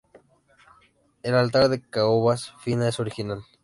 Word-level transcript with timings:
El 1.21 1.35
altar 1.35 1.69
de 1.69 1.79
caoba 1.79 2.35
fina 2.35 2.87
es 2.87 2.99
original. 2.99 3.43